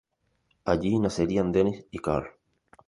[0.65, 2.27] Allí nacerían Dennis y Carl.